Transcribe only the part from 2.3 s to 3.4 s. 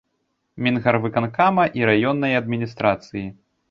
адміністрацыі.